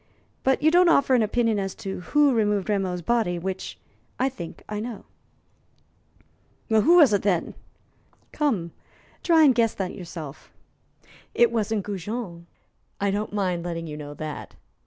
But 0.41 0.63
you 0.63 0.71
don't 0.71 0.89
offer 0.89 1.13
an 1.13 1.21
opinion 1.21 1.59
as 1.59 1.75
to 1.75 1.99
who 1.99 2.33
removed 2.33 2.69
Rameau's 2.71 3.03
body 3.03 3.37
which 3.37 3.77
I 4.17 4.29
think 4.29 4.63
I 4.67 4.79
know." 4.79 5.05
"Who 6.69 6.95
was 6.95 7.13
it, 7.13 7.21
then?" 7.21 7.53
"Come, 8.31 8.71
try 9.21 9.43
and 9.43 9.53
guess 9.53 9.75
that 9.75 9.93
yourself. 9.93 10.51
It 11.35 11.51
wasn't 11.51 11.83
Goujon; 11.85 12.47
I 12.99 13.11
don't 13.11 13.31
mind 13.31 13.63
letting 13.63 13.85
you 13.85 13.95
know 13.95 14.15
that. 14.15 14.55